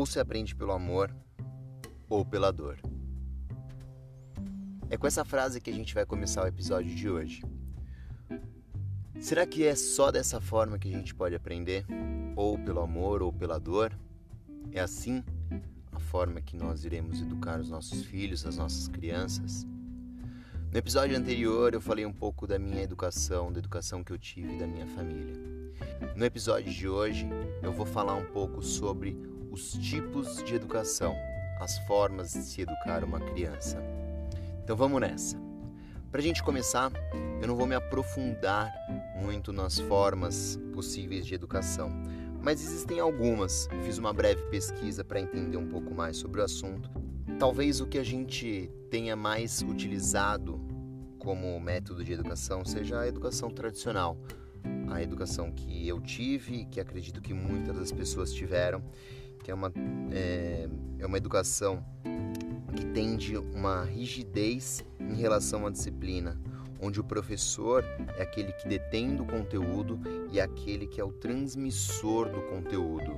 ou 0.00 0.06
se 0.06 0.18
aprende 0.18 0.56
pelo 0.56 0.72
amor 0.72 1.14
ou 2.08 2.24
pela 2.24 2.50
dor. 2.50 2.78
É 4.88 4.96
com 4.96 5.06
essa 5.06 5.26
frase 5.26 5.60
que 5.60 5.68
a 5.68 5.74
gente 5.74 5.92
vai 5.92 6.06
começar 6.06 6.42
o 6.42 6.46
episódio 6.46 6.94
de 6.94 7.10
hoje. 7.10 7.42
Será 9.20 9.44
que 9.44 9.62
é 9.62 9.74
só 9.74 10.10
dessa 10.10 10.40
forma 10.40 10.78
que 10.78 10.88
a 10.88 10.96
gente 10.96 11.14
pode 11.14 11.34
aprender? 11.34 11.84
Ou 12.34 12.58
pelo 12.58 12.80
amor 12.80 13.20
ou 13.20 13.30
pela 13.30 13.60
dor? 13.60 13.92
É 14.72 14.80
assim 14.80 15.22
a 15.92 16.00
forma 16.00 16.40
que 16.40 16.56
nós 16.56 16.82
iremos 16.82 17.20
educar 17.20 17.60
os 17.60 17.68
nossos 17.68 18.02
filhos, 18.02 18.46
as 18.46 18.56
nossas 18.56 18.88
crianças? 18.88 19.66
No 20.72 20.78
episódio 20.78 21.14
anterior 21.14 21.74
eu 21.74 21.80
falei 21.80 22.06
um 22.06 22.12
pouco 22.12 22.46
da 22.46 22.58
minha 22.58 22.82
educação, 22.82 23.52
da 23.52 23.58
educação 23.58 24.02
que 24.02 24.14
eu 24.14 24.18
tive 24.18 24.58
da 24.58 24.66
minha 24.66 24.86
família. 24.86 25.34
No 26.16 26.24
episódio 26.24 26.72
de 26.72 26.88
hoje 26.88 27.28
eu 27.62 27.70
vou 27.70 27.84
falar 27.84 28.14
um 28.14 28.24
pouco 28.24 28.62
sobre 28.62 29.29
os 29.50 29.72
tipos 29.72 30.42
de 30.44 30.54
educação, 30.54 31.14
as 31.60 31.78
formas 31.80 32.32
de 32.32 32.42
se 32.42 32.62
educar 32.62 33.04
uma 33.04 33.20
criança. 33.20 33.82
Então 34.62 34.76
vamos 34.76 35.00
nessa. 35.00 35.36
Para 36.10 36.20
a 36.20 36.22
gente 36.22 36.42
começar, 36.42 36.90
eu 37.40 37.46
não 37.46 37.56
vou 37.56 37.66
me 37.66 37.74
aprofundar 37.74 38.72
muito 39.20 39.52
nas 39.52 39.78
formas 39.78 40.58
possíveis 40.72 41.26
de 41.26 41.34
educação, 41.34 41.90
mas 42.42 42.62
existem 42.62 43.00
algumas. 43.00 43.68
Fiz 43.84 43.98
uma 43.98 44.12
breve 44.12 44.42
pesquisa 44.44 45.04
para 45.04 45.20
entender 45.20 45.56
um 45.56 45.68
pouco 45.68 45.94
mais 45.94 46.16
sobre 46.16 46.40
o 46.40 46.44
assunto 46.44 46.90
Talvez 47.40 47.80
o 47.80 47.86
que 47.86 47.96
a 47.96 48.04
gente 48.04 48.70
tenha 48.90 49.16
mais 49.16 49.62
utilizado 49.62 50.60
como 51.18 51.58
método 51.58 52.04
de 52.04 52.12
educação 52.12 52.66
seja 52.66 53.00
a 53.00 53.08
educação 53.08 53.48
tradicional, 53.48 54.14
a 54.90 55.02
educação 55.02 55.50
que 55.50 55.88
eu 55.88 56.02
tive, 56.02 56.66
que 56.66 56.78
acredito 56.78 57.22
que 57.22 57.32
muitas 57.32 57.78
das 57.78 57.90
pessoas 57.90 58.30
tiveram, 58.30 58.82
que 59.42 59.50
é 59.50 59.54
uma, 59.54 59.72
é, 60.12 60.68
é 60.98 61.06
uma 61.06 61.16
educação 61.16 61.84
que 62.76 62.84
tende 62.86 63.36
uma 63.36 63.84
rigidez 63.84 64.84
em 64.98 65.14
relação 65.14 65.66
à 65.66 65.70
disciplina, 65.70 66.40
onde 66.80 67.00
o 67.00 67.04
professor 67.04 67.84
é 68.16 68.22
aquele 68.22 68.52
que 68.52 68.68
detém 68.68 69.14
do 69.14 69.24
conteúdo 69.24 70.00
e 70.30 70.38
é 70.38 70.42
aquele 70.42 70.86
que 70.86 71.00
é 71.00 71.04
o 71.04 71.12
transmissor 71.12 72.28
do 72.30 72.40
conteúdo. 72.42 73.12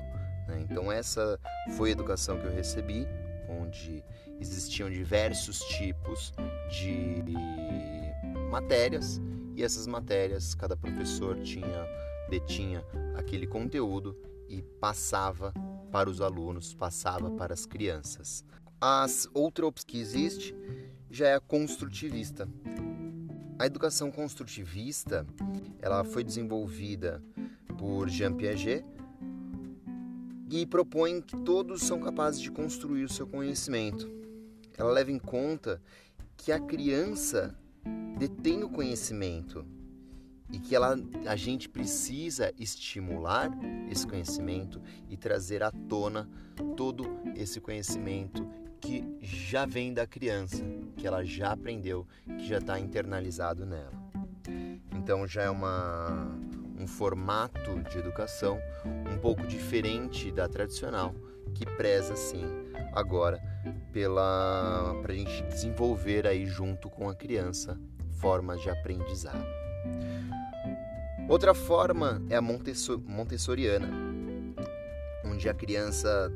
Né? 0.48 0.66
Então 0.68 0.90
essa 0.90 1.38
foi 1.76 1.90
a 1.90 1.92
educação 1.92 2.38
que 2.38 2.46
eu 2.46 2.52
recebi 2.52 3.06
onde 3.48 4.02
existiam 4.40 4.90
diversos 4.90 5.58
tipos 5.60 6.32
de 6.70 7.22
matérias 8.50 9.20
e 9.54 9.62
essas 9.62 9.86
matérias 9.86 10.54
cada 10.54 10.76
professor 10.76 11.38
tinha 11.40 11.86
detinha 12.28 12.84
aquele 13.14 13.46
conteúdo 13.46 14.16
e 14.48 14.62
passava 14.62 15.52
para 15.92 16.08
os 16.08 16.22
alunos, 16.22 16.72
passava 16.72 17.30
para 17.30 17.52
as 17.52 17.66
crianças. 17.66 18.42
As 18.80 19.28
outra 19.34 19.66
opção 19.66 19.86
que 19.86 20.00
existe 20.00 20.54
já 21.10 21.28
é 21.28 21.34
a 21.34 21.40
construtivista. 21.40 22.48
A 23.58 23.66
educação 23.66 24.10
construtivista, 24.10 25.26
ela 25.80 26.02
foi 26.02 26.24
desenvolvida 26.24 27.22
por 27.78 28.08
Jean 28.08 28.32
Piaget 28.32 28.84
e 30.50 30.66
propõe 30.66 31.20
que 31.20 31.36
todos 31.36 31.82
são 31.82 32.00
capazes 32.00 32.40
de 32.40 32.50
construir 32.50 33.04
o 33.04 33.12
seu 33.12 33.26
conhecimento. 33.26 34.10
Ela 34.76 34.90
leva 34.90 35.12
em 35.12 35.18
conta 35.18 35.80
que 36.36 36.50
a 36.50 36.58
criança 36.58 37.54
detém 38.18 38.64
o 38.64 38.70
conhecimento 38.70 39.64
e 40.52 40.58
que 40.58 40.76
ela, 40.76 40.96
a 41.26 41.34
gente 41.34 41.68
precisa 41.68 42.52
estimular 42.58 43.50
esse 43.90 44.06
conhecimento 44.06 44.80
e 45.08 45.16
trazer 45.16 45.62
à 45.62 45.72
tona 45.72 46.28
todo 46.76 47.04
esse 47.34 47.60
conhecimento 47.60 48.46
que 48.80 49.04
já 49.20 49.64
vem 49.64 49.94
da 49.94 50.06
criança, 50.06 50.62
que 50.96 51.06
ela 51.06 51.24
já 51.24 51.52
aprendeu, 51.52 52.06
que 52.26 52.46
já 52.46 52.58
está 52.58 52.78
internalizado 52.78 53.64
nela. 53.64 53.92
Então 54.92 55.26
já 55.26 55.42
é 55.42 55.50
uma 55.50 56.38
um 56.78 56.86
formato 56.86 57.80
de 57.88 57.98
educação 57.98 58.58
um 58.84 59.16
pouco 59.18 59.46
diferente 59.46 60.32
da 60.32 60.48
tradicional, 60.48 61.14
que 61.54 61.64
preza 61.64 62.16
sim 62.16 62.44
agora 62.92 63.40
pela 63.92 64.98
para 65.00 65.12
a 65.12 65.16
gente 65.16 65.42
desenvolver 65.44 66.26
aí 66.26 66.44
junto 66.44 66.90
com 66.90 67.08
a 67.08 67.14
criança 67.14 67.78
formas 68.10 68.60
de 68.60 68.68
aprendizado. 68.68 69.46
Outra 71.28 71.54
forma 71.54 72.22
é 72.28 72.36
a 72.36 72.42
montessoriana, 72.42 73.88
onde 75.24 75.48
a 75.48 75.54
criança 75.54 76.30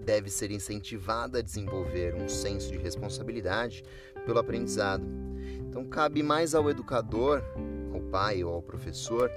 deve 0.00 0.30
ser 0.30 0.50
incentivada 0.50 1.40
a 1.40 1.42
desenvolver 1.42 2.14
um 2.14 2.28
senso 2.28 2.70
de 2.70 2.78
responsabilidade 2.78 3.82
pelo 4.24 4.38
aprendizado. 4.38 5.04
Então 5.68 5.84
cabe 5.84 6.22
mais 6.22 6.54
ao 6.54 6.70
educador, 6.70 7.42
ao 7.92 8.00
pai 8.02 8.42
ou 8.42 8.54
ao 8.54 8.62
professor, 8.62 9.30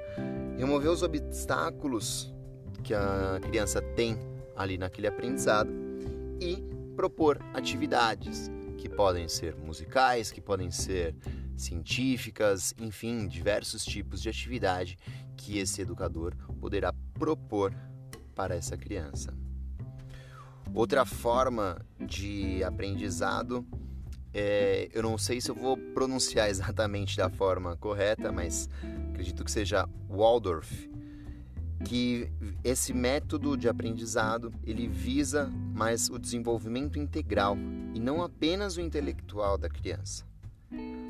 remover 0.58 0.90
os 0.90 1.04
obstáculos 1.04 2.34
que 2.84 2.94
a 2.94 3.40
criança 3.42 3.82
tem 3.82 4.18
ali 4.56 4.78
naquele 4.78 5.08
aprendizado 5.08 5.72
e 6.40 6.64
propor 6.96 7.40
atividades 7.54 8.50
que 8.78 8.88
podem 8.88 9.28
ser 9.28 9.56
musicais, 9.56 10.32
que 10.32 10.40
podem 10.40 10.72
ser 10.72 11.16
científicas, 11.64 12.74
enfim, 12.80 13.28
diversos 13.28 13.84
tipos 13.84 14.22
de 14.22 14.30
atividade 14.30 14.98
que 15.38 15.58
esse 15.58 15.82
educador 15.82 16.36
poderá 16.60 16.94
propor 17.14 17.74
para 18.36 18.56
essa 18.56 18.78
criança. 18.78 19.34
Outra 20.74 21.06
forma 21.06 21.86
de 22.00 22.64
aprendizado 22.64 23.66
é, 24.34 24.90
eu 24.94 25.04
não 25.04 25.18
sei 25.18 25.42
se 25.42 25.52
eu 25.52 25.56
vou 25.56 25.76
pronunciar 25.76 26.50
exatamente 26.50 27.18
da 27.18 27.30
forma 27.30 27.76
correta, 27.76 28.32
mas 28.32 28.70
acredito 29.10 29.44
que 29.44 29.52
seja 29.52 29.88
Waldorf, 30.10 30.90
que 31.84 32.32
esse 32.64 32.94
método 32.94 33.58
de 33.58 33.68
aprendizado 33.68 34.54
ele 34.64 34.88
visa 34.88 35.52
mais 35.74 36.10
o 36.10 36.18
desenvolvimento 36.18 36.98
integral 36.98 37.58
e 37.94 38.00
não 38.00 38.24
apenas 38.24 38.78
o 38.78 38.82
intelectual 38.82 39.58
da 39.58 39.70
criança. 39.70 40.31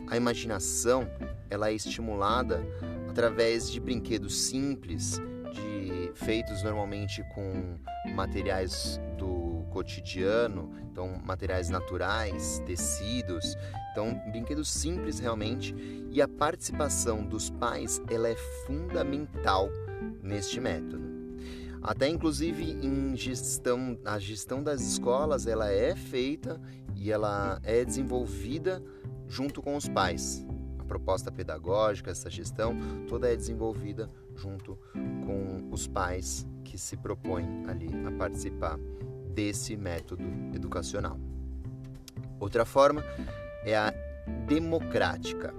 A 0.08 0.18
imaginação 0.18 1.08
ela 1.50 1.70
é 1.70 1.74
estimulada 1.74 2.66
através 3.10 3.70
de 3.70 3.80
brinquedos 3.80 4.42
simples, 4.42 5.20
de 5.54 6.12
feitos 6.16 6.64
normalmente 6.64 7.24
com 7.34 7.78
materiais 8.14 9.00
do 9.18 9.66
cotidiano, 9.70 10.74
então 10.92 11.20
materiais 11.24 11.70
naturais, 11.70 12.62
tecidos, 12.66 13.58
então 13.92 14.22
brinquedos 14.32 14.70
simples 14.70 15.20
realmente 15.20 15.76
e 16.12 16.22
a 16.22 16.28
participação 16.28 17.24
dos 17.24 17.50
pais 17.50 18.02
ela 18.10 18.30
é 18.30 18.36
fundamental 18.66 19.70
neste 20.22 20.60
método. 20.60 21.10
Até 21.82 22.08
inclusive 22.08 22.64
em 22.64 23.16
gestão, 23.16 23.98
a 24.06 24.20
gestão 24.20 24.62
das 24.62 24.82
escolas 24.82 25.48
ela 25.48 25.72
é 25.72 25.96
feita 25.96 26.62
e 26.96 27.12
ela 27.12 27.60
é 27.64 27.84
desenvolvida 27.84 28.84
junto 29.31 29.62
com 29.62 29.78
os 29.78 29.88
pais. 29.88 30.46
A 30.78 30.84
proposta 30.84 31.31
pedagógica, 31.31 32.12
essa 32.12 32.30
gestão, 32.30 32.75
toda 33.08 33.31
é 33.31 33.36
desenvolvida 33.36 34.09
junto 34.36 34.78
com 34.94 35.69
os 35.72 35.88
pais 35.88 36.46
que 36.66 36.78
se 36.78 36.97
propõem 36.97 37.64
ali 37.66 37.88
a 38.06 38.12
participar 38.12 38.78
desse 39.34 39.78
método 39.78 40.24
educacional. 40.53 41.18
Outra 42.41 42.66
forma 42.66 43.06
é 43.64 43.78
a 43.78 43.94
democrática. 44.46 45.53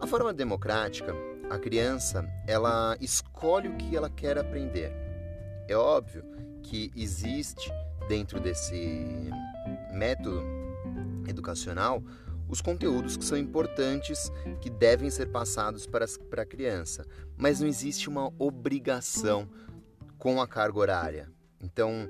A 0.00 0.06
forma 0.06 0.32
democrática, 0.32 1.14
a 1.48 1.58
criança, 1.58 2.28
ela 2.48 2.96
escolhe 3.00 3.68
o 3.68 3.76
que 3.76 3.96
ela 3.96 4.10
quer 4.10 4.36
aprender. 4.36 4.92
É 5.68 5.76
óbvio 5.76 6.24
que 6.64 6.90
existe 6.96 7.72
dentro 8.08 8.40
desse 8.40 9.30
método 9.92 10.42
educacional 11.28 12.02
os 12.50 12.60
conteúdos 12.60 13.16
que 13.16 13.24
são 13.24 13.38
importantes 13.38 14.30
que 14.60 14.68
devem 14.68 15.08
ser 15.08 15.26
passados 15.26 15.86
para, 15.86 16.04
para 16.28 16.42
a 16.42 16.46
criança, 16.46 17.06
mas 17.36 17.60
não 17.60 17.68
existe 17.68 18.08
uma 18.08 18.32
obrigação 18.38 19.48
com 20.18 20.40
a 20.40 20.48
carga 20.48 20.78
horária. 20.78 21.28
Então, 21.62 22.08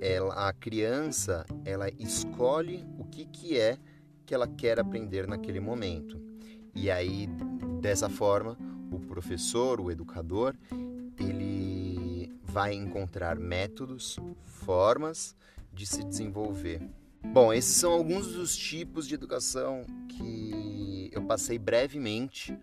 ela, 0.00 0.48
a 0.48 0.52
criança, 0.52 1.44
ela 1.64 1.88
escolhe 1.98 2.86
o 2.98 3.04
que, 3.04 3.26
que 3.26 3.58
é 3.58 3.76
que 4.24 4.34
ela 4.34 4.48
quer 4.48 4.80
aprender 4.80 5.26
naquele 5.26 5.60
momento. 5.60 6.20
E 6.74 6.90
aí, 6.90 7.28
dessa 7.80 8.08
forma, 8.08 8.56
o 8.90 8.98
professor, 9.00 9.80
o 9.80 9.90
educador, 9.90 10.54
ele 11.18 12.32
vai 12.42 12.72
encontrar 12.74 13.36
métodos, 13.38 14.18
formas 14.44 15.36
de 15.72 15.86
se 15.86 16.02
desenvolver. 16.04 16.80
Bom, 17.26 17.52
esses 17.52 17.76
são 17.76 17.92
alguns 17.92 18.28
dos 18.28 18.56
tipos 18.56 19.06
de 19.06 19.14
educação 19.14 19.86
que 20.08 21.10
eu 21.12 21.22
passei 21.22 21.58
brevemente 21.58 22.56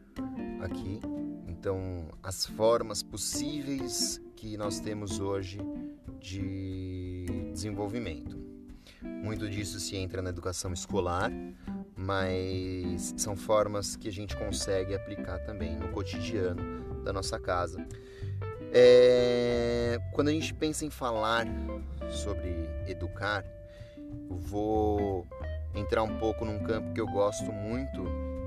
aqui. 0.62 1.00
Então, 1.48 2.08
as 2.22 2.46
formas 2.46 3.02
possíveis 3.02 4.22
que 4.36 4.58
nós 4.58 4.80
temos 4.80 5.20
hoje 5.20 5.60
de 6.20 7.26
desenvolvimento. 7.52 8.38
Muito 9.02 9.50
disso 9.50 9.80
se 9.80 9.96
entra 9.96 10.22
na 10.22 10.30
educação 10.30 10.72
escolar, 10.72 11.32
mas 11.96 13.14
são 13.18 13.36
formas 13.36 13.96
que 13.96 14.08
a 14.08 14.12
gente 14.12 14.36
consegue 14.38 14.96
aplicar 14.96 15.40
também 15.40 15.76
no 15.76 15.90
cotidiano 15.90 17.04
da 17.04 17.12
nossa 17.12 17.40
casa. 17.40 17.86
É... 18.72 20.00
Quando 20.14 20.30
a 20.30 20.32
gente 20.32 20.54
pensa 20.54 20.86
em 20.86 20.90
falar 20.90 21.46
sobre 22.10 22.70
educar, 22.88 23.44
vou 24.30 25.28
entrar 25.74 26.04
um 26.04 26.18
pouco 26.18 26.46
num 26.46 26.60
campo 26.60 26.94
que 26.94 27.02
eu 27.02 27.08
gosto 27.08 27.52
muito, 27.52 28.04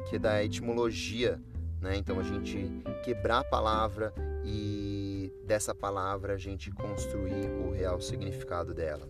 que 0.08 0.16
é 0.16 0.18
da 0.18 0.42
etimologia, 0.44 1.40
né? 1.80 1.96
Então 1.96 2.18
a 2.20 2.22
gente 2.22 2.70
quebrar 3.04 3.40
a 3.40 3.44
palavra 3.44 4.12
e 4.44 5.32
dessa 5.44 5.74
palavra 5.74 6.34
a 6.34 6.38
gente 6.38 6.70
construir 6.70 7.50
o 7.50 7.72
real 7.72 8.00
significado 8.00 8.72
dela. 8.72 9.08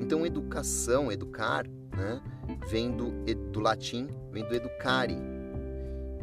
Então 0.00 0.26
educação, 0.26 1.10
educar, 1.10 1.66
né? 1.96 2.20
Vem 2.68 2.90
do, 2.90 3.10
do 3.50 3.60
latim, 3.60 4.08
vem 4.30 4.44
do 4.44 4.54
educare, 4.54 5.16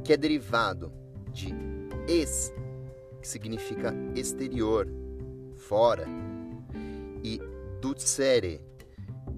que 0.03 0.13
é 0.13 0.17
derivado 0.17 0.91
de 1.31 1.53
ex, 2.07 2.53
que 3.21 3.27
significa 3.27 3.93
exterior, 4.15 4.87
fora, 5.55 6.05
e 7.23 7.39
ducere, 7.79 8.61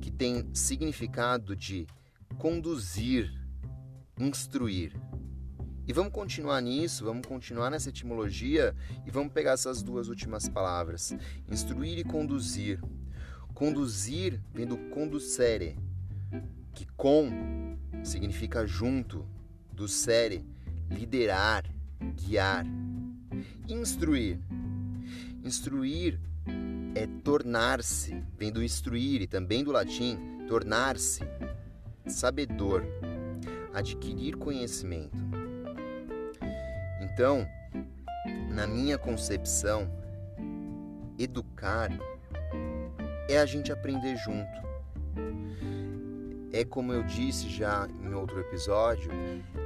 que 0.03 0.11
tem 0.11 0.53
significado 0.53 1.55
de 1.55 1.87
conduzir, 2.37 3.31
instruir. 4.19 4.93
E 5.87 5.93
vamos 5.93 6.11
continuar 6.11 6.59
nisso, 6.59 7.05
vamos 7.05 7.25
continuar 7.25 7.69
nessa 7.69 7.87
etimologia 7.87 8.75
e 9.05 9.11
vamos 9.11 9.31
pegar 9.31 9.53
essas 9.53 9.81
duas 9.81 10.09
últimas 10.09 10.49
palavras: 10.49 11.15
instruir 11.49 11.97
e 11.99 12.03
conduzir. 12.03 12.81
Conduzir 13.53 14.41
vem 14.53 14.67
do 14.67 14.77
conducere, 14.89 15.77
que 16.73 16.85
com 16.97 17.77
significa 18.03 18.67
junto, 18.67 19.25
do 19.71 19.87
sere, 19.87 20.45
liderar, 20.89 21.63
guiar. 22.15 22.65
Instruir. 23.69 24.37
Instruir 25.45 26.19
é 26.95 27.07
tornar-se, 27.23 28.23
vem 28.37 28.51
do 28.51 28.63
instruir 28.63 29.21
e 29.21 29.27
também 29.27 29.63
do 29.63 29.71
latim, 29.71 30.17
tornar-se 30.47 31.21
sabedor, 32.07 32.83
adquirir 33.73 34.35
conhecimento. 34.35 35.17
Então, 37.01 37.47
na 38.49 38.67
minha 38.67 38.97
concepção, 38.97 39.89
educar 41.17 41.89
é 43.29 43.39
a 43.39 43.45
gente 43.45 43.71
aprender 43.71 44.15
junto. 44.17 44.63
É 46.51 46.63
como 46.63 46.93
eu 46.93 47.03
disse 47.03 47.49
já 47.49 47.87
em 48.03 48.13
outro 48.13 48.39
episódio, 48.39 49.11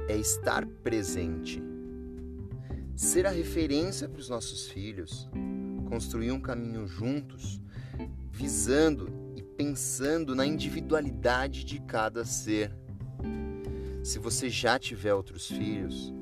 é 0.08 0.16
estar 0.16 0.64
presente. 0.82 1.62
Ser 2.96 3.26
a 3.26 3.30
referência 3.30 4.08
para 4.08 4.18
os 4.18 4.28
nossos 4.28 4.68
filhos, 4.68 5.28
construir 5.88 6.32
um 6.32 6.40
caminho 6.40 6.86
juntos, 6.86 7.60
visando 8.30 9.10
e 9.34 9.42
pensando 9.42 10.34
na 10.34 10.44
individualidade 10.46 11.64
de 11.64 11.80
cada 11.80 12.24
ser. 12.24 12.72
Se 14.04 14.18
você 14.18 14.48
já 14.48 14.78
tiver 14.78 15.14
outros 15.14 15.48
filhos, 15.48 16.12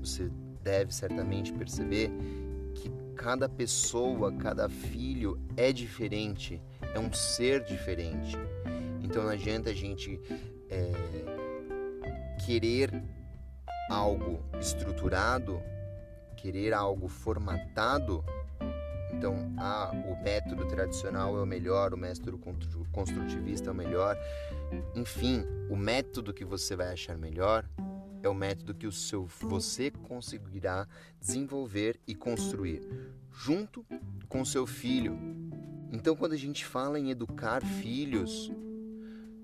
você 0.00 0.30
deve 0.62 0.94
certamente 0.94 1.52
perceber 1.52 2.10
que 2.74 2.90
cada 3.14 3.48
pessoa, 3.48 4.32
cada 4.32 4.68
filho 4.68 5.40
é 5.56 5.72
diferente, 5.72 6.62
é 6.94 6.98
um 6.98 7.12
ser 7.12 7.64
diferente. 7.64 8.36
Então 9.02 9.24
não 9.24 9.30
adianta 9.30 9.70
a 9.70 9.74
gente 9.74 10.20
é, 10.70 10.92
querer 12.44 13.02
algo 13.90 14.42
estruturado, 14.60 15.60
querer 16.36 16.72
algo 16.72 17.08
formatado. 17.08 18.24
Então, 19.12 19.52
ah, 19.56 19.90
o 19.92 20.22
método 20.22 20.66
tradicional 20.66 21.36
é 21.36 21.42
o 21.42 21.46
melhor, 21.46 21.94
o 21.94 21.96
método 21.96 22.38
construtivista 22.92 23.70
é 23.70 23.72
o 23.72 23.74
melhor. 23.74 24.16
Enfim, 24.94 25.44
o 25.70 25.76
método 25.76 26.32
que 26.32 26.44
você 26.44 26.76
vai 26.76 26.92
achar 26.92 27.16
melhor 27.16 27.68
é 28.22 28.28
o 28.28 28.34
método 28.34 28.74
que 28.74 28.86
o 28.86 28.92
seu 28.92 29.26
você 29.40 29.90
conseguirá 29.90 30.86
desenvolver 31.20 32.00
e 32.06 32.14
construir 32.14 32.82
junto 33.32 33.84
com 34.28 34.44
seu 34.44 34.66
filho. 34.66 35.18
Então, 35.92 36.14
quando 36.14 36.32
a 36.32 36.38
gente 36.38 36.64
fala 36.64 36.98
em 36.98 37.10
educar 37.10 37.64
filhos, 37.64 38.50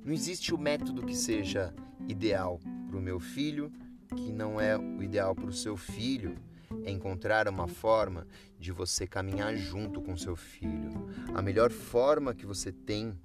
não 0.04 0.12
existe 0.12 0.52
o 0.52 0.58
método 0.58 1.06
que 1.06 1.16
seja 1.16 1.74
ideal 2.06 2.60
para 2.88 2.98
o 2.98 3.02
meu 3.02 3.18
filho, 3.18 3.72
que 4.14 4.30
não 4.30 4.60
é 4.60 4.76
o 4.76 5.02
ideal 5.02 5.34
para 5.34 5.46
o 5.46 5.52
seu 5.52 5.76
filho. 5.76 6.36
É 6.82 6.90
encontrar 6.90 7.48
uma 7.48 7.68
forma 7.68 8.26
de 8.58 8.72
você 8.72 9.06
caminhar 9.06 9.54
junto 9.56 10.00
com 10.00 10.16
seu 10.16 10.34
filho. 10.34 11.08
A 11.34 11.40
melhor 11.40 11.70
forma 11.70 12.34
que 12.34 12.46
você 12.46 12.72
tem 12.72 13.16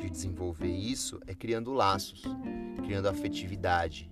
de 0.00 0.08
desenvolver 0.08 0.70
isso 0.70 1.20
é 1.26 1.34
criando 1.34 1.72
laços, 1.72 2.22
criando 2.84 3.08
afetividade, 3.08 4.10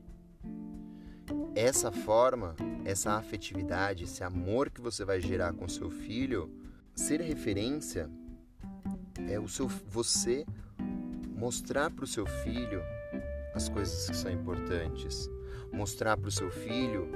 essa 1.56 1.90
forma, 1.90 2.54
essa 2.84 3.12
afetividade, 3.12 4.04
esse 4.04 4.22
amor 4.22 4.68
que 4.68 4.80
você 4.80 5.06
vai 5.06 5.20
gerar 5.20 5.54
com 5.54 5.66
seu 5.66 5.90
filho, 5.90 6.50
ser 6.94 7.20
referência 7.22 8.10
é 9.26 9.40
o 9.40 9.48
seu 9.48 9.66
você 9.66 10.44
mostrar 11.34 11.90
para 11.90 12.04
o 12.04 12.06
seu 12.06 12.26
filho 12.26 12.82
as 13.54 13.70
coisas 13.70 14.08
que 14.10 14.16
são 14.16 14.30
importantes, 14.30 15.30
mostrar 15.72 16.18
para 16.18 16.28
o 16.28 16.32
seu 16.32 16.50
filho 16.50 17.08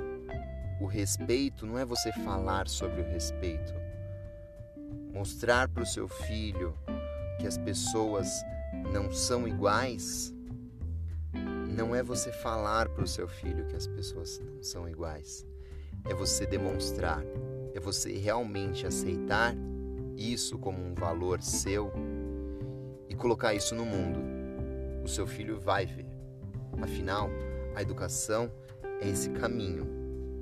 o 0.80 0.86
respeito 0.86 1.66
não 1.66 1.78
é 1.78 1.84
você 1.84 2.12
falar 2.12 2.68
sobre 2.68 3.00
o 3.00 3.04
respeito. 3.04 3.72
Mostrar 5.12 5.68
para 5.68 5.82
o 5.82 5.86
seu 5.86 6.08
filho 6.08 6.76
que 7.38 7.46
as 7.46 7.58
pessoas 7.58 8.28
não 8.92 9.12
são 9.12 9.46
iguais 9.46 10.32
não 11.80 11.94
é 11.94 12.02
você 12.02 12.32
falar 12.32 12.88
para 12.88 13.04
o 13.04 13.08
seu 13.08 13.28
filho 13.28 13.64
que 13.66 13.76
as 13.76 13.86
pessoas 13.86 14.38
não 14.38 14.62
são 14.62 14.88
iguais. 14.88 15.46
É 16.04 16.14
você 16.14 16.44
demonstrar, 16.46 17.22
é 17.74 17.80
você 17.80 18.12
realmente 18.12 18.86
aceitar 18.86 19.54
isso 20.16 20.58
como 20.58 20.78
um 20.84 20.94
valor 20.94 21.40
seu 21.42 21.92
e 23.08 23.14
colocar 23.14 23.54
isso 23.54 23.74
no 23.74 23.84
mundo. 23.84 24.20
O 25.04 25.08
seu 25.08 25.26
filho 25.26 25.58
vai 25.58 25.86
ver. 25.86 26.06
Afinal, 26.82 27.30
a 27.74 27.82
educação 27.82 28.52
é 29.00 29.08
esse 29.08 29.30
caminho, 29.30 29.86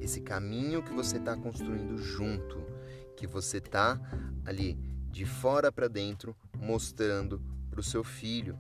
esse 0.00 0.21
caminho 0.21 0.83
que 0.83 0.93
você 0.93 1.17
está 1.17 1.37
construindo 1.37 1.99
junto, 1.99 2.59
que 3.17 3.26
você 3.26 3.59
está 3.59 4.00
ali 4.45 4.78
de 5.11 5.25
fora 5.25 5.73
para 5.73 5.88
dentro 5.88 6.37
mostrando 6.57 7.43
para 7.71 7.81
o 7.81 7.83
seu 7.83 8.05
filho, 8.05 8.59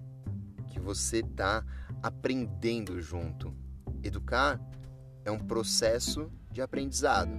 que 0.68 0.80
você 0.80 1.18
está 1.18 1.64
aprendendo 2.02 3.00
junto. 3.00 3.54
Educar 4.02 4.60
é 5.24 5.30
um 5.30 5.38
processo 5.38 6.30
de 6.50 6.60
aprendizado. 6.60 7.30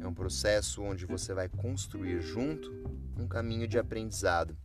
É 0.00 0.06
um 0.06 0.14
processo 0.14 0.82
onde 0.82 1.06
você 1.06 1.32
vai 1.32 1.48
construir 1.48 2.20
junto 2.20 2.70
um 3.18 3.26
caminho 3.26 3.66
de 3.66 3.78
aprendizado. 3.78 4.56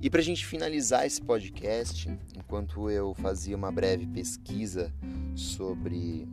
E 0.00 0.10
para 0.10 0.20
a 0.20 0.24
gente 0.24 0.44
finalizar 0.44 1.06
esse 1.06 1.22
podcast, 1.22 2.08
enquanto 2.36 2.90
eu 2.90 3.14
fazia 3.14 3.56
uma 3.56 3.70
breve 3.70 4.06
pesquisa 4.06 4.92
sobre 5.34 6.28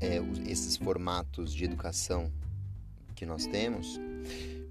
é, 0.00 0.20
esses 0.46 0.76
formatos 0.76 1.52
de 1.52 1.64
educação 1.64 2.32
que 3.14 3.26
nós 3.26 3.46
temos, 3.46 4.00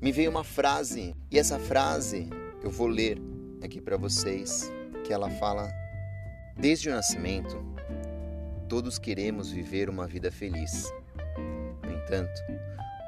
me 0.01 0.12
veio 0.12 0.31
uma 0.31 0.43
frase, 0.43 1.15
e 1.29 1.38
essa 1.38 1.59
frase 1.59 2.29
eu 2.63 2.71
vou 2.71 2.88
ler 2.88 3.21
aqui 3.62 3.79
para 3.79 3.98
vocês 3.98 4.71
que 5.05 5.13
ela 5.13 5.29
fala: 5.29 5.69
Desde 6.57 6.89
o 6.89 6.93
nascimento, 6.93 7.63
todos 8.67 8.98
queremos 8.98 9.51
viver 9.51 9.89
uma 9.89 10.07
vida 10.07 10.31
feliz. 10.31 10.91
No 11.83 11.91
entanto, 11.91 12.41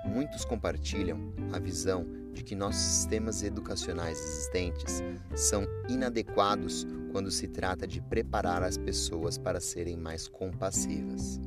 muitos 0.05 0.45
compartilham 0.45 1.33
a 1.51 1.59
visão 1.59 2.05
de 2.33 2.43
que 2.43 2.55
nossos 2.55 2.81
sistemas 2.81 3.43
educacionais 3.43 4.19
existentes 4.19 5.01
são 5.35 5.65
inadequados 5.89 6.85
quando 7.11 7.29
se 7.29 7.47
trata 7.47 7.85
de 7.85 8.01
preparar 8.01 8.63
as 8.63 8.77
pessoas 8.77 9.37
para 9.37 9.59
serem 9.59 9.97
mais 9.97 10.27
compassivas. 10.27 11.39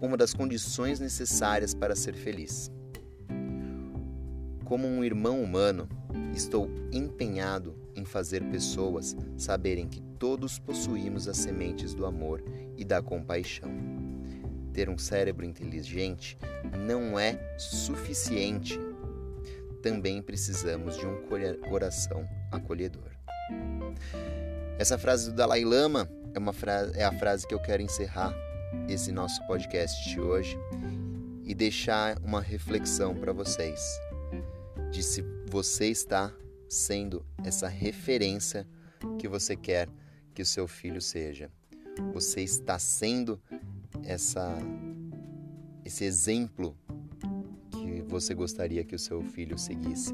Uma 0.00 0.16
das 0.16 0.32
condições 0.32 0.98
necessárias 0.98 1.74
para 1.74 1.94
ser 1.94 2.14
feliz. 2.14 2.70
Como 4.64 4.86
um 4.86 5.04
irmão 5.04 5.42
humano, 5.42 5.88
estou 6.34 6.70
empenhado 6.92 7.74
em 7.94 8.04
fazer 8.04 8.42
pessoas 8.44 9.16
saberem 9.36 9.86
que 9.86 10.00
todos 10.18 10.58
possuímos 10.58 11.28
as 11.28 11.36
sementes 11.36 11.92
do 11.92 12.06
amor 12.06 12.42
e 12.76 12.84
da 12.84 13.02
compaixão. 13.02 13.70
Ter 14.72 14.88
um 14.88 14.96
cérebro 14.96 15.44
inteligente 15.44 16.38
não 16.86 17.18
é 17.18 17.38
suficiente. 17.58 18.78
também 19.82 20.20
precisamos 20.20 20.98
de 20.98 21.06
um 21.06 21.22
coração 21.68 22.28
acolhedor. 22.52 23.10
Essa 24.78 24.98
frase 24.98 25.30
do 25.30 25.36
Dalai 25.36 25.64
Lama 25.64 26.06
é, 26.34 26.38
uma 26.38 26.52
frase, 26.52 26.98
é 26.98 27.04
a 27.04 27.12
frase 27.12 27.46
que 27.46 27.54
eu 27.54 27.58
quero 27.58 27.82
encerrar 27.82 28.34
esse 28.88 29.12
nosso 29.12 29.44
podcast 29.46 30.08
de 30.08 30.20
hoje 30.20 30.58
e 31.44 31.54
deixar 31.54 32.18
uma 32.18 32.40
reflexão 32.40 33.14
para 33.14 33.32
vocês 33.32 33.80
de 34.90 35.02
se 35.02 35.24
você 35.50 35.86
está 35.86 36.32
sendo 36.68 37.24
essa 37.44 37.68
referência 37.68 38.66
que 39.18 39.28
você 39.28 39.56
quer 39.56 39.88
que 40.34 40.42
o 40.42 40.46
seu 40.46 40.68
filho 40.68 41.00
seja. 41.00 41.50
Você 42.12 42.42
está 42.42 42.78
sendo 42.78 43.40
essa 44.04 44.56
esse 45.84 46.04
exemplo 46.04 46.76
que 47.70 48.02
você 48.02 48.34
gostaria 48.34 48.84
que 48.84 48.94
o 48.94 48.98
seu 48.98 49.22
filho 49.22 49.58
seguisse 49.58 50.12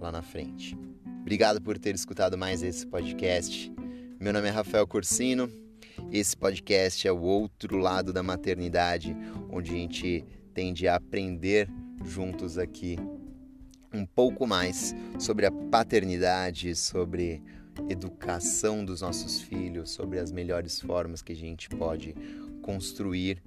lá 0.00 0.12
na 0.12 0.22
frente. 0.22 0.76
Obrigado 1.20 1.60
por 1.60 1.76
ter 1.78 1.94
escutado 1.94 2.38
mais 2.38 2.62
esse 2.62 2.86
podcast. 2.86 3.72
Meu 4.20 4.32
nome 4.32 4.46
é 4.46 4.50
Rafael 4.50 4.86
Corsino. 4.86 5.65
Esse 6.12 6.36
podcast 6.36 7.06
é 7.06 7.12
o 7.12 7.20
outro 7.20 7.76
lado 7.78 8.12
da 8.12 8.22
maternidade, 8.22 9.16
onde 9.50 9.72
a 9.72 9.74
gente 9.74 10.24
tende 10.54 10.86
a 10.86 10.94
aprender 10.94 11.68
juntos 12.04 12.56
aqui 12.58 12.96
um 13.92 14.06
pouco 14.06 14.46
mais 14.46 14.94
sobre 15.18 15.46
a 15.46 15.50
paternidade, 15.50 16.74
sobre 16.76 17.42
educação 17.88 18.84
dos 18.84 19.00
nossos 19.00 19.40
filhos, 19.40 19.90
sobre 19.90 20.18
as 20.18 20.30
melhores 20.30 20.80
formas 20.80 21.22
que 21.22 21.32
a 21.32 21.36
gente 21.36 21.68
pode 21.68 22.14
construir 22.62 23.42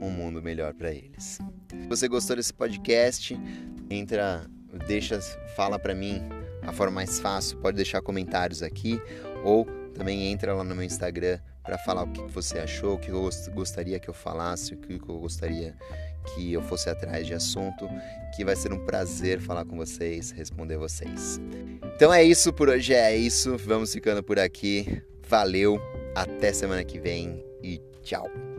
um 0.00 0.10
mundo 0.10 0.42
melhor 0.42 0.74
para 0.74 0.92
eles. 0.92 1.38
Se 1.70 1.88
você 1.88 2.08
gostou 2.08 2.36
desse 2.36 2.52
podcast, 2.52 3.38
entra, 3.88 4.46
deixa, 4.86 5.20
fala 5.56 5.78
para 5.78 5.94
mim 5.94 6.20
a 6.62 6.72
forma 6.72 6.96
mais 6.96 7.18
fácil, 7.18 7.58
pode 7.58 7.76
deixar 7.76 8.02
comentários 8.02 8.62
aqui 8.62 9.00
ou 9.44 9.66
também 9.94 10.30
entra 10.30 10.54
lá 10.54 10.62
no 10.62 10.74
meu 10.74 10.84
Instagram 10.84 11.38
para 11.62 11.78
falar 11.78 12.02
o 12.02 12.08
que 12.08 12.22
você 12.22 12.58
achou, 12.58 12.94
o 12.94 12.98
que 12.98 13.10
eu 13.10 13.28
gostaria 13.54 13.98
que 13.98 14.08
eu 14.08 14.14
falasse, 14.14 14.74
o 14.74 14.76
que 14.76 14.94
eu 14.94 15.18
gostaria 15.18 15.74
que 16.34 16.52
eu 16.52 16.62
fosse 16.62 16.88
atrás 16.88 17.26
de 17.26 17.34
assunto, 17.34 17.88
que 18.34 18.44
vai 18.44 18.56
ser 18.56 18.72
um 18.72 18.84
prazer 18.84 19.40
falar 19.40 19.64
com 19.64 19.76
vocês, 19.76 20.30
responder 20.30 20.76
vocês. 20.76 21.40
Então 21.94 22.12
é 22.12 22.22
isso 22.22 22.52
por 22.52 22.68
hoje, 22.68 22.94
é 22.94 23.16
isso. 23.16 23.56
Vamos 23.58 23.92
ficando 23.92 24.22
por 24.22 24.38
aqui. 24.38 25.02
Valeu, 25.28 25.80
até 26.14 26.52
semana 26.52 26.84
que 26.84 26.98
vem 26.98 27.44
e 27.62 27.80
tchau. 28.02 28.51